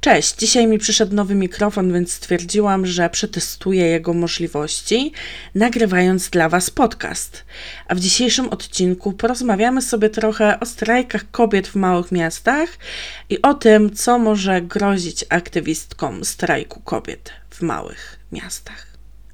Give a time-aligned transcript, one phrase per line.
[0.00, 5.12] Cześć, dzisiaj mi przyszedł nowy mikrofon, więc stwierdziłam, że przetestuję jego możliwości,
[5.54, 7.44] nagrywając dla Was podcast.
[7.88, 12.68] A w dzisiejszym odcinku porozmawiamy sobie trochę o strajkach kobiet w małych miastach
[13.30, 18.86] i o tym, co może grozić aktywistkom strajku kobiet w małych miastach.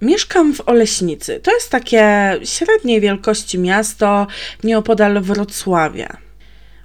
[0.02, 1.40] Mieszkam w Oleśnicy.
[1.43, 4.27] To jest takie średniej wielkości miasto
[4.64, 6.27] nieopodal Wrocławia.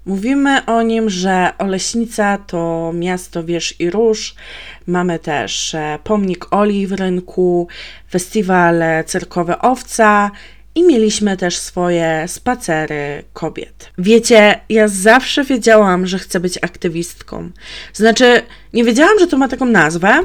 [0.06, 4.36] Mówimy o nim, że Oleśnica to miasto wież i róż.
[4.88, 7.68] Mamy też e, pomnik Oli w rynku,
[8.12, 10.32] festiwal cyrkowy Owca
[10.76, 13.91] i mieliśmy też swoje spacery kobiet.
[13.98, 17.49] Wiecie, ja zawsze wiedziałam, że chcę być aktywistką.
[17.94, 18.41] Znaczy,
[18.74, 20.20] nie wiedziałam, że to ma taką nazwę,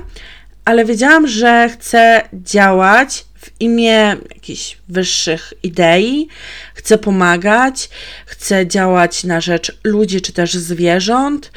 [0.65, 6.29] ale wiedziałam, że chcę działać w imię jakichś wyższych idei,
[6.75, 7.91] chcę pomagać,
[8.27, 11.53] chcę działać na rzecz ludzi czy też zwierząt.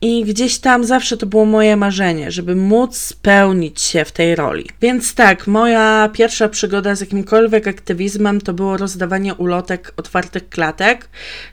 [0.00, 4.66] I gdzieś tam zawsze to było moje marzenie, żeby móc spełnić się w tej roli.
[4.80, 11.08] Więc tak, moja pierwsza przygoda z jakimkolwiek aktywizmem to było rozdawanie ulotek otwartych klatek,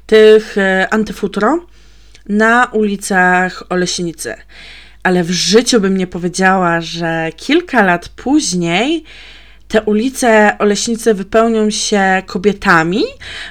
[0.05, 1.65] tych e, antyfutro,
[2.29, 4.35] na ulicach Oleśnicy.
[5.03, 9.03] Ale w życiu bym nie powiedziała, że kilka lat później
[9.75, 13.03] te ulice Oleśnicy wypełnią się kobietami,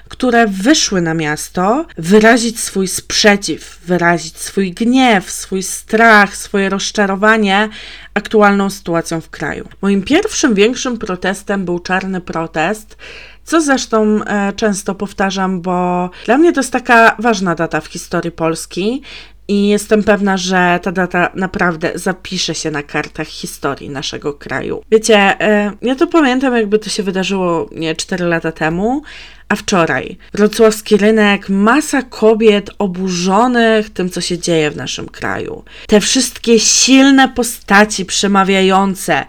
[0.08, 7.68] które wyszły na miasto wyrazić swój sprzeciw, wyrazić swój gniew, swój strach, swoje rozczarowanie
[8.14, 9.68] aktualną sytuacją w kraju.
[9.82, 12.96] Moim pierwszym większym protestem był czarny protest.
[13.44, 18.32] Co zresztą e, często powtarzam, bo dla mnie to jest taka ważna data w historii
[18.32, 19.02] Polski
[19.48, 24.82] i jestem pewna, że ta data naprawdę zapisze się na kartach historii naszego kraju.
[24.90, 29.02] Wiecie, e, ja to pamiętam, jakby to się wydarzyło nie 4 lata temu,
[29.48, 30.18] a wczoraj.
[30.32, 35.64] Wrocławski rynek, masa kobiet oburzonych tym, co się dzieje w naszym kraju.
[35.86, 39.24] Te wszystkie silne postaci przemawiające,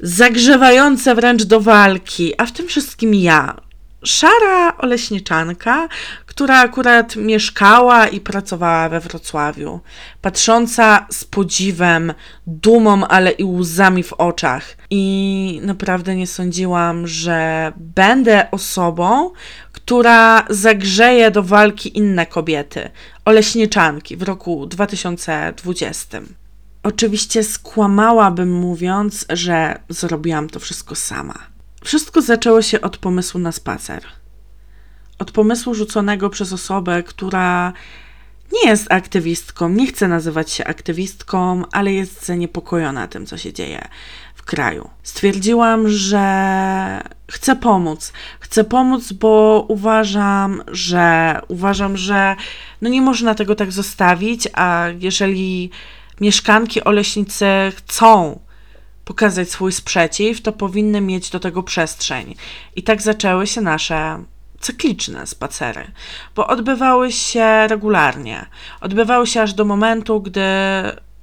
[0.00, 3.56] zagrzewające wręcz do walki, a w tym wszystkim ja,
[4.04, 5.88] szara oleśniczanka,
[6.36, 9.80] która akurat mieszkała i pracowała we Wrocławiu,
[10.20, 12.14] patrząca z podziwem,
[12.46, 14.76] dumą, ale i łzami w oczach.
[14.90, 19.30] I naprawdę nie sądziłam, że będę osobą,
[19.72, 22.90] która zagrzeje do walki inne kobiety,
[23.24, 26.20] oleśniczanki w roku 2020.
[26.82, 31.38] Oczywiście skłamałabym mówiąc, że zrobiłam to wszystko sama.
[31.84, 34.02] Wszystko zaczęło się od pomysłu na spacer.
[35.18, 37.72] Od pomysłu rzuconego przez osobę, która
[38.52, 43.88] nie jest aktywistką, nie chce nazywać się aktywistką, ale jest zaniepokojona tym, co się dzieje
[44.34, 44.90] w kraju.
[45.02, 47.00] Stwierdziłam, że
[47.30, 48.12] chcę pomóc.
[48.40, 52.36] Chcę pomóc, bo uważam, że uważam, że
[52.82, 55.70] no nie można tego tak zostawić, a jeżeli
[56.20, 58.40] mieszkanki Oleśnicy chcą
[59.04, 62.34] pokazać swój sprzeciw, to powinny mieć do tego przestrzeń.
[62.76, 64.24] I tak zaczęły się nasze
[64.60, 65.90] cykliczne spacery,
[66.34, 68.46] bo odbywały się regularnie.
[68.80, 70.40] Odbywały się aż do momentu, gdy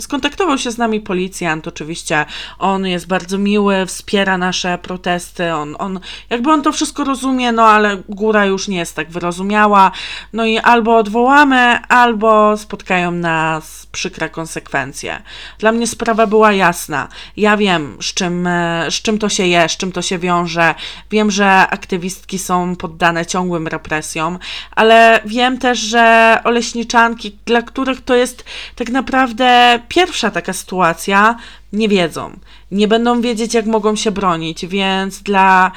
[0.04, 2.26] Skontaktował się z nami policjant, oczywiście.
[2.60, 5.54] On jest bardzo miły, wspiera nasze protesty.
[5.54, 6.00] On, on,
[6.30, 9.92] jakby on to wszystko rozumie, no ale góra już nie jest tak wyrozumiała.
[10.34, 15.22] No i albo odwołamy, albo spotkają nas przykre konsekwencje.
[15.60, 17.08] Dla mnie sprawa była jasna.
[17.38, 18.50] Ja wiem, z czym,
[18.90, 20.76] z czym to się je, z czym to się wiąże.
[21.12, 24.40] Wiem, że aktywistki są poddane ciągłym represjom,
[24.76, 31.36] ale wiem też, że oleśniczanki, dla których to jest tak naprawdę pierwsza taka sytuacja,
[31.74, 32.40] nie wiedzą.
[32.72, 35.72] Nie będą wiedzieć, jak mogą się bronić, więc dla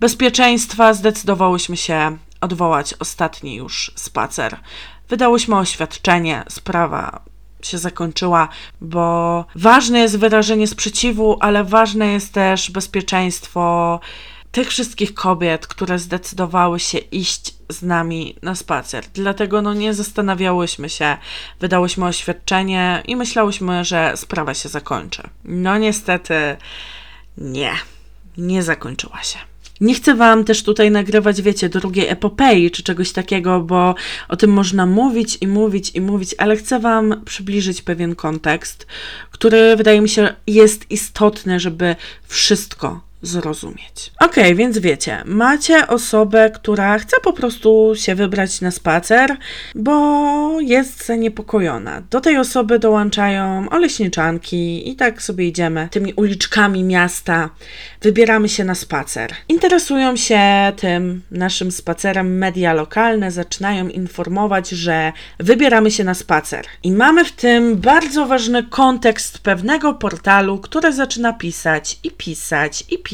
[0.00, 4.56] bezpieczeństwa zdecydowałyśmy się odwołać ostatni już spacer.
[5.08, 7.20] Wydałyśmy oświadczenie, sprawa
[7.62, 8.48] się zakończyła,
[8.80, 14.00] bo ważne jest wyrażenie sprzeciwu, ale ważne jest też bezpieczeństwo
[14.52, 19.04] tych wszystkich kobiet, które zdecydowały się iść z nami na spacer.
[19.14, 21.16] Dlatego no nie zastanawiałyśmy się,
[21.60, 25.22] wydałyśmy oświadczenie i myślałyśmy, że sprawa się zakończy.
[25.44, 26.56] No niestety
[27.38, 27.72] nie,
[28.38, 29.38] nie zakończyła się.
[29.80, 33.94] Nie chcę Wam też tutaj nagrywać, wiecie, drugiej epopei czy czegoś takiego, bo
[34.28, 38.86] o tym można mówić i mówić i mówić, ale chcę Wam przybliżyć pewien kontekst,
[39.30, 41.96] który wydaje mi się jest istotny, żeby
[42.28, 44.12] wszystko zrozumieć.
[44.18, 49.36] Okay, więc wiecie, macie osobę, która chce po prostu się wybrać na spacer,
[49.74, 52.02] bo jest zaniepokojona.
[52.10, 57.50] Do tej osoby dołączają oleśniczanki i tak sobie idziemy tymi uliczkami miasta,
[58.00, 59.30] wybieramy się na spacer.
[59.48, 60.40] Interesują się
[60.76, 66.64] tym naszym spacerem media lokalne, zaczynają informować, że wybieramy się na spacer.
[66.82, 72.98] I mamy w tym bardzo ważny kontekst pewnego portalu, który zaczyna pisać i pisać i
[72.98, 73.09] pisać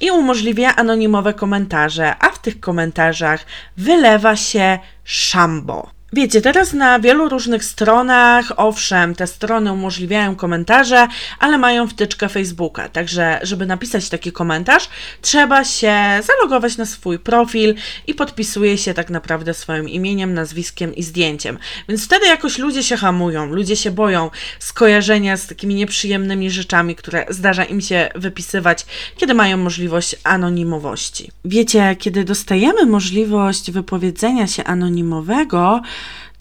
[0.00, 3.44] i umożliwia anonimowe komentarze, a w tych komentarzach
[3.76, 5.99] wylewa się szambo.
[6.12, 11.08] Wiecie, teraz na wielu różnych stronach, owszem, te strony umożliwiają komentarze,
[11.38, 12.88] ale mają wtyczkę Facebooka.
[12.88, 14.88] Także, żeby napisać taki komentarz,
[15.22, 17.74] trzeba się zalogować na swój profil
[18.06, 21.58] i podpisuje się tak naprawdę swoim imieniem, nazwiskiem i zdjęciem.
[21.88, 27.26] Więc wtedy jakoś ludzie się hamują, ludzie się boją skojarzenia z takimi nieprzyjemnymi rzeczami, które
[27.28, 28.86] zdarza im się wypisywać,
[29.16, 31.30] kiedy mają możliwość anonimowości.
[31.44, 35.82] Wiecie, kiedy dostajemy możliwość wypowiedzenia się anonimowego,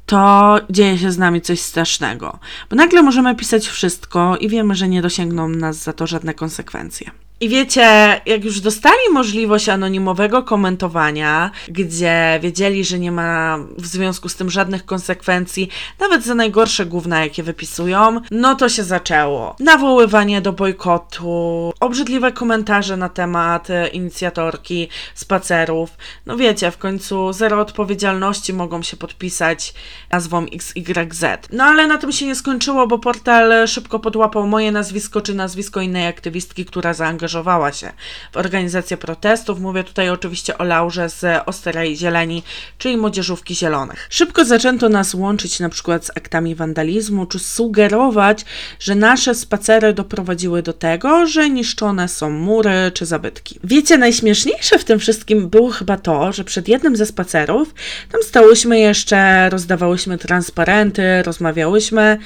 [0.09, 2.39] to dzieje się z nami coś strasznego.
[2.69, 7.11] Bo nagle możemy pisać wszystko i wiemy, że nie dosięgną nas za to żadne konsekwencje.
[7.41, 7.81] I wiecie,
[8.25, 14.49] jak już dostali możliwość anonimowego komentowania, gdzie wiedzieli, że nie ma w związku z tym
[14.49, 15.69] żadnych konsekwencji,
[15.99, 19.55] nawet za najgorsze główne, jakie wypisują, no to się zaczęło.
[19.59, 25.89] Nawoływanie do bojkotu, obrzydliwe komentarze na temat e, inicjatorki spacerów.
[26.25, 29.73] No wiecie, w końcu zero odpowiedzialności mogą się podpisać
[30.11, 31.25] nazwą XYZ.
[31.51, 35.81] No ale na tym się nie skończyło, bo portal szybko podłapał moje nazwisko czy nazwisko
[35.81, 37.91] innej aktywistki, która zaangażowała zaangażowała się
[38.31, 39.59] w organizację protestów.
[39.59, 42.43] Mówię tutaj oczywiście o Laurze z Osterej Zieleni,
[42.77, 44.07] czyli Młodzieżówki Zielonych.
[44.09, 48.45] Szybko zaczęto nas łączyć na przykład z aktami wandalizmu, czy sugerować,
[48.79, 53.59] że nasze spacery doprowadziły do tego, że niszczone są mury czy zabytki.
[53.63, 57.73] Wiecie, najśmieszniejsze w tym wszystkim było chyba to, że przed jednym ze spacerów
[58.11, 62.17] tam stałyśmy jeszcze, rozdawałyśmy transparenty, rozmawiałyśmy.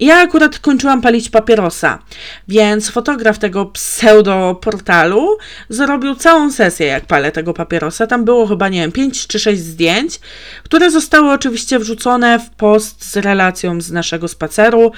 [0.00, 1.98] Ja akurat kończyłam palić papierosa,
[2.48, 5.36] więc fotograf tego pseudo portalu
[5.68, 8.06] zrobił całą sesję, jak palę tego papierosa.
[8.06, 10.20] Tam było chyba, nie wiem, 5 czy 6 zdjęć,
[10.62, 14.92] które zostały oczywiście wrzucone w post z relacją z naszego spaceru.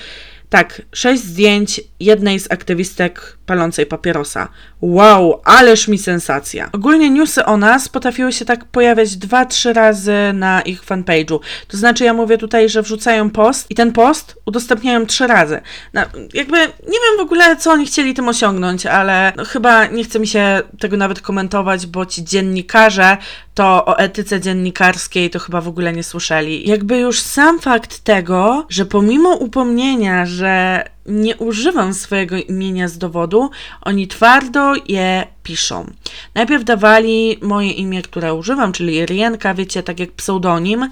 [0.51, 4.49] Tak, sześć zdjęć jednej z aktywistek palącej papierosa.
[4.81, 6.69] Wow, ależ mi sensacja.
[6.73, 11.39] Ogólnie newsy o nas potrafiły się tak pojawiać dwa, trzy razy na ich fanpage'u.
[11.69, 15.61] To znaczy, ja mówię tutaj, że wrzucają post i ten post udostępniają trzy razy.
[15.95, 16.01] No,
[16.35, 20.21] jakby nie wiem w ogóle, co oni chcieli tym osiągnąć, ale no, chyba nie chce
[20.21, 23.17] mi się tego nawet komentować, bo ci dziennikarze
[23.61, 26.69] to o etyce dziennikarskiej to chyba w ogóle nie słyszeli.
[26.69, 33.51] Jakby już sam fakt tego, że pomimo upomnienia, że nie używam swojego imienia z dowodu,
[33.83, 35.87] oni twardo je piszą.
[36.35, 40.91] Najpierw dawali moje imię, które używam, czyli Rienka, wiecie, tak jak pseudonim.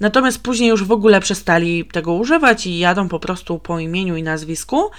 [0.00, 4.22] Natomiast później już w ogóle przestali tego używać i jadą po prostu po imieniu i
[4.22, 4.90] nazwisku.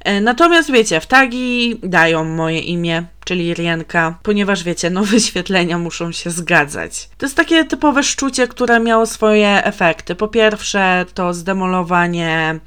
[0.00, 6.12] E, natomiast wiecie, w tagi dają moje imię, czyli Rienka, ponieważ wiecie, no wyświetlenia muszą
[6.12, 7.08] się zgadzać.
[7.18, 10.14] To jest takie typowe szczucie, które miało swoje efekty.
[10.14, 12.60] Po pierwsze, to zdemolowanie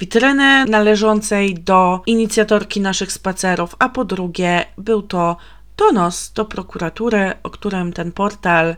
[0.00, 5.36] witryny należącej do inicjatorki naszych spacerów, a po drugie był to
[5.76, 8.76] donos do prokuratury, o którym ten portal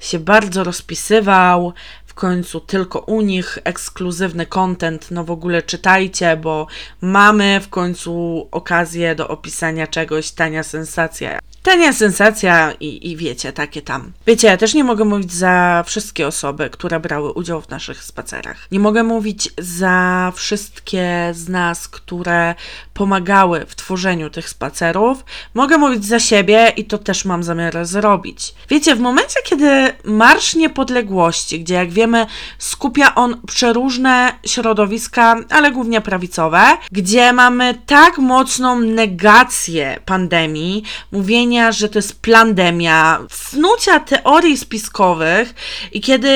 [0.00, 1.72] się bardzo rozpisywał.
[2.06, 6.66] W końcu tylko u nich ekskluzywny content, no w ogóle czytajcie, bo
[7.00, 11.38] mamy w końcu okazję do opisania czegoś, tania sensacja.
[11.66, 14.12] Tania sensacja i, i wiecie, takie tam.
[14.26, 18.68] Wiecie, ja też nie mogę mówić za wszystkie osoby, które brały udział w naszych spacerach.
[18.72, 22.54] Nie mogę mówić za wszystkie z nas, które
[22.94, 25.24] pomagały w tworzeniu tych spacerów.
[25.54, 28.54] Mogę mówić za siebie i to też mam zamiar zrobić.
[28.68, 32.26] Wiecie, w momencie, kiedy Marsz Niepodległości, gdzie jak wiemy
[32.58, 40.82] skupia on przeróżne środowiska, ale głównie prawicowe, gdzie mamy tak mocną negację pandemii,
[41.12, 45.54] mówienie że to jest plandemia, snucia teorii spiskowych
[45.92, 46.28] i kiedy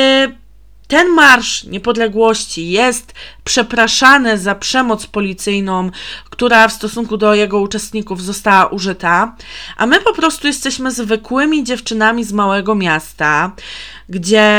[0.89, 3.13] ten marsz niepodległości jest
[3.45, 5.91] przepraszany za przemoc policyjną,
[6.31, 9.37] która w stosunku do jego uczestników została użyta,
[9.77, 13.53] a my po prostu jesteśmy zwykłymi dziewczynami z małego miasta,
[14.09, 14.51] gdzie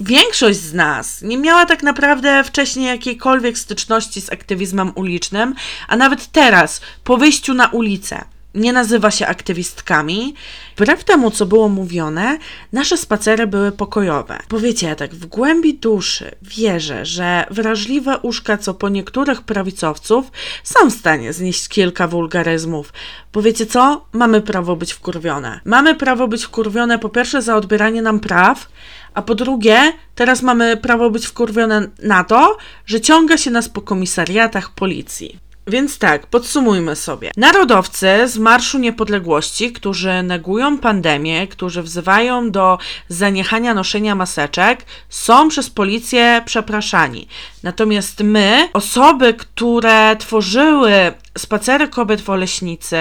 [0.00, 5.54] większość z nas nie miała tak naprawdę wcześniej jakiejkolwiek styczności z aktywizmem ulicznym,
[5.88, 10.34] a nawet teraz, po wyjściu na ulicę, nie nazywa się aktywistkami.
[10.76, 12.38] Wbrew temu, co było mówione,
[12.72, 14.38] nasze spacery były pokojowe.
[14.48, 20.32] Powiecie, ja tak w głębi duszy wierzę, że wrażliwe uszka, co po niektórych prawicowców,
[20.64, 22.92] są w stanie znieść kilka wulgaryzmów.
[23.32, 24.04] Powiecie co?
[24.12, 25.60] Mamy prawo być wkurwione.
[25.64, 28.68] Mamy prawo być wkurwione po pierwsze za odbieranie nam praw,
[29.14, 33.80] a po drugie, teraz mamy prawo być wkurwione na to, że ciąga się nas po
[33.80, 35.49] komisariatach policji.
[35.66, 37.30] Więc tak, podsumujmy sobie.
[37.36, 45.70] Narodowcy z Marszu Niepodległości, którzy negują pandemię, którzy wzywają do zaniechania noszenia maseczek, są przez
[45.70, 47.28] policję przepraszani.
[47.62, 50.92] Natomiast my, osoby, które tworzyły
[51.38, 52.98] spacery kobiet w Oleśnicy,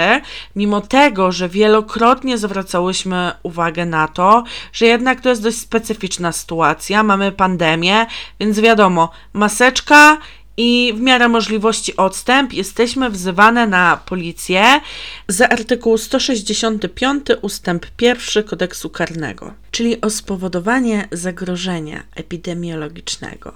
[0.55, 7.03] mimo tego, że wielokrotnie zwracałyśmy uwagę na to, że jednak to jest dość specyficzna sytuacja,
[7.03, 8.05] mamy pandemię,
[8.39, 10.17] więc wiadomo, maseczka
[10.61, 14.81] i w miarę możliwości odstęp jesteśmy wzywane na policję
[15.27, 23.53] za artykuł 165 ustęp 1 kodeksu karnego, czyli o spowodowanie zagrożenia epidemiologicznego.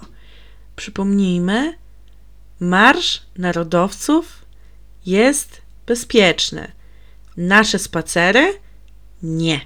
[0.76, 1.78] Przypomnijmy,
[2.60, 4.44] Marsz Narodowców
[5.06, 6.72] jest bezpieczny.
[7.36, 8.54] Nasze spacery
[9.22, 9.60] nie.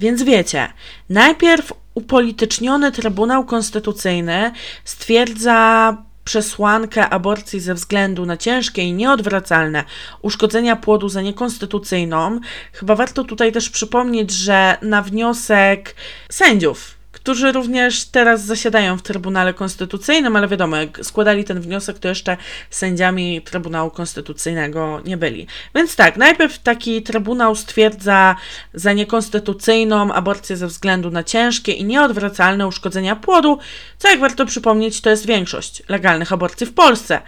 [0.00, 0.72] Więc wiecie,
[1.08, 4.52] najpierw upolityczniony Trybunał Konstytucyjny
[4.84, 9.84] stwierdza przesłankę aborcji ze względu na ciężkie i nieodwracalne
[10.22, 12.40] uszkodzenia płodu za niekonstytucyjną,
[12.72, 15.94] chyba warto tutaj też przypomnieć, że na wniosek
[16.30, 22.08] sędziów którzy również teraz zasiadają w Trybunale Konstytucyjnym, ale wiadomo, jak składali ten wniosek, to
[22.08, 22.36] jeszcze
[22.70, 25.46] sędziami Trybunału Konstytucyjnego nie byli.
[25.74, 28.36] Więc tak, najpierw taki Trybunał stwierdza
[28.74, 33.58] za niekonstytucyjną aborcję ze względu na ciężkie i nieodwracalne uszkodzenia płodu,
[33.98, 37.22] co jak warto przypomnieć, to jest większość legalnych aborcji w Polsce.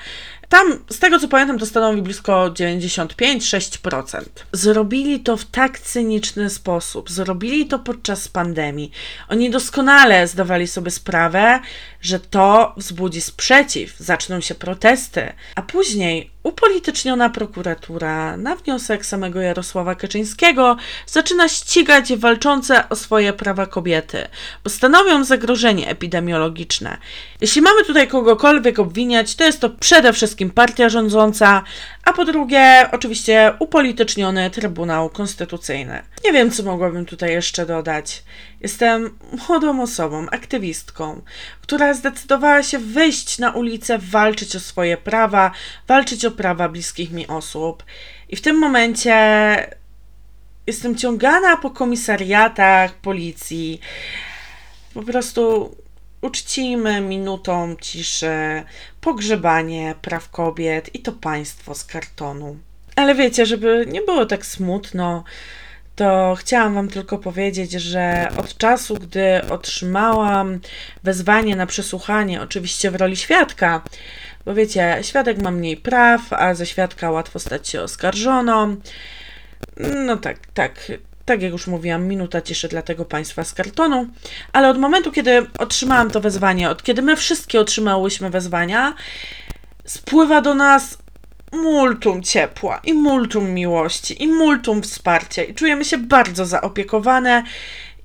[0.49, 4.23] Tam, z tego co pamiętam, to stanowi blisko 95-6%.
[4.53, 8.91] Zrobili to w tak cyniczny sposób, zrobili to podczas pandemii.
[9.29, 11.61] Oni doskonale zdawali sobie sprawę,
[12.01, 19.95] że to wzbudzi sprzeciw, zaczną się protesty, a później upolityczniona prokuratura na wniosek samego Jarosława
[19.95, 20.77] Kaczyńskiego
[21.07, 24.29] zaczyna ścigać walczące o swoje prawa kobiety,
[24.65, 26.97] bo stanowią zagrożenie epidemiologiczne.
[27.41, 31.63] Jeśli mamy tutaj kogokolwiek obwiniać, to jest to przede wszystkim partia rządząca,
[32.05, 36.03] a po drugie, oczywiście, upolityczniony Trybunał Konstytucyjny.
[36.25, 38.23] Nie wiem, co mogłabym tutaj jeszcze dodać.
[38.61, 41.23] Jestem młodą osobą, aktywistką,
[41.67, 45.51] która zdecydowała się wyjść na ulicę, walczyć o swoje prawa,
[45.89, 47.85] walczyć o prawa bliskich mi osób.
[48.29, 49.17] I w tym momencie
[50.67, 53.81] jestem ciągana po komisariatach policji.
[54.95, 55.75] Po prostu
[56.23, 58.63] uczcijmy minutą ciszy
[59.01, 62.57] pogrzebanie praw kobiet i to państwo z kartonu.
[62.97, 65.25] Ale wiecie, żeby nie było tak smutno,
[65.97, 70.61] to chciałam Wam tylko powiedzieć, że od czasu, gdy otrzymałam
[71.03, 73.83] wezwanie na przesłuchanie, oczywiście w roli świadka,
[74.45, 78.77] bo wiecie, świadek ma mniej praw, a ze świadka łatwo stać się oskarżoną.
[80.07, 80.93] No tak, tak.
[81.25, 84.07] Tak jak już mówiłam, minuta ciszy dla tego państwa z kartonu,
[84.53, 88.95] ale od momentu, kiedy otrzymałam to wezwanie, od kiedy my wszystkie otrzymałyśmy wezwania,
[89.85, 90.99] spływa do nas
[91.57, 97.43] multum ciepła i multum miłości i multum wsparcia i czujemy się bardzo zaopiekowane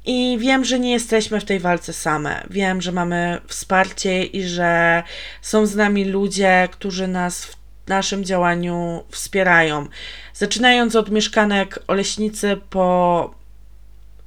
[0.05, 2.43] i wiem, że nie jesteśmy w tej walce same.
[2.49, 5.03] Wiem, że mamy wsparcie i że
[5.41, 7.55] są z nami ludzie, którzy nas w
[7.87, 9.87] naszym działaniu wspierają.
[10.33, 13.41] Zaczynając od mieszkanek Oleśnicy po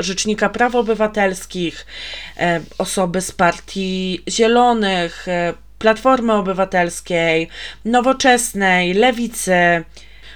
[0.00, 1.86] Rzecznika Praw Obywatelskich,
[2.36, 7.48] e, osoby z Partii Zielonych, e, Platformy Obywatelskiej,
[7.84, 9.84] Nowoczesnej, Lewicy.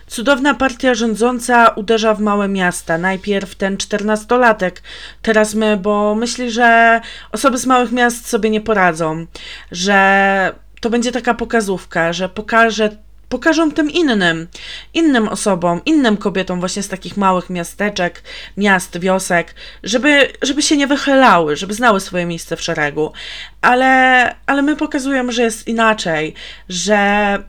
[0.06, 2.98] Cudowna partia rządząca uderza w małe miasta.
[2.98, 4.82] Najpierw ten czternastolatek,
[5.22, 7.00] teraz my, bo myśli, że
[7.32, 9.26] osoby z małych miast sobie nie poradzą,
[9.72, 12.96] że to będzie taka pokazówka, że pokaże
[13.28, 14.48] pokażą tym innym,
[14.94, 18.22] innym osobom, innym kobietom właśnie z takich małych miasteczek,
[18.56, 23.12] miast, wiosek, żeby, żeby się nie wychylały, żeby znały swoje miejsce w szeregu.
[23.60, 26.34] Ale, ale my pokazujemy, że jest inaczej,
[26.68, 26.98] że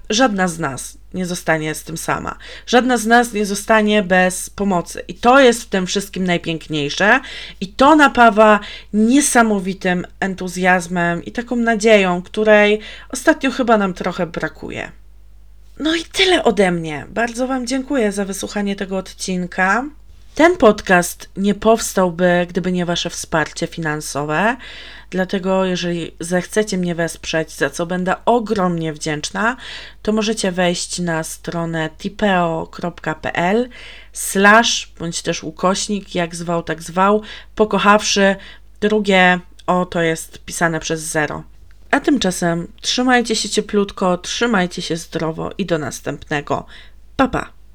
[0.09, 2.35] żadna z nas nie zostanie z tym sama.
[2.65, 5.03] Żadna z nas nie zostanie bez pomocy.
[5.07, 7.19] I to jest w tym wszystkim najpiękniejsze.
[7.61, 8.59] I to napawa
[8.93, 14.91] niesamowitym entuzjazmem i taką nadzieją, której ostatnio chyba nam trochę brakuje.
[15.79, 17.05] No i tyle ode mnie.
[17.09, 19.85] Bardzo Wam dziękuję za wysłuchanie tego odcinka.
[20.35, 24.57] Ten podcast nie powstałby, gdyby nie Wasze wsparcie finansowe.
[25.09, 29.57] Dlatego, jeżeli zechcecie mnie wesprzeć, za co będę ogromnie wdzięczna,
[30.01, 33.69] to możecie wejść na stronę tipeo.pl
[34.13, 37.21] slash bądź też ukośnik, jak zwał, tak zwał,
[37.55, 38.35] pokochawszy.
[38.81, 41.43] Drugie o to jest pisane przez zero.
[41.91, 46.65] A tymczasem trzymajcie się cieplutko, trzymajcie się zdrowo i do następnego.
[47.15, 47.58] Pa pa!